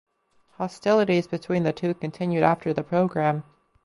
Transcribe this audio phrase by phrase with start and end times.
[0.53, 3.43] Hostilities between the two continued after the program.